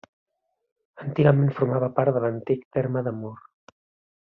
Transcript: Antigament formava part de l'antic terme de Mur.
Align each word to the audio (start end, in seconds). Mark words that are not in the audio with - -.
Antigament 1.03 1.53
formava 1.61 1.91
part 2.01 2.17
de 2.19 2.25
l'antic 2.27 2.67
terme 2.79 3.09
de 3.11 3.19
Mur. 3.23 3.39